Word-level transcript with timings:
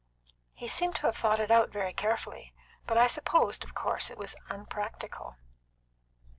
"He 0.55 0.67
seemed 0.67 0.95
to 0.95 1.01
have 1.05 1.15
thought 1.15 1.39
it 1.39 1.51
out 1.51 1.69
very 1.69 1.93
carefully. 1.93 2.55
But 2.87 2.97
I 2.97 3.05
supposed, 3.05 3.63
of 3.63 3.75
course, 3.75 4.09
it 4.09 4.17
was 4.17 4.35
unpractical." 4.49 5.35